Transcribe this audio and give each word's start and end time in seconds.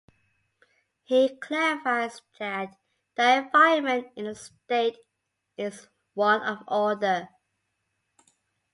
He 1.03 1.29
clarifies 1.37 2.23
that 2.39 2.75
"the 3.13 3.35
environment 3.43 4.07
in 4.15 4.25
the 4.25 4.33
State 4.33 4.97
is 5.57 5.89
one 6.15 6.41
of 6.41 6.57
order". 6.67 7.29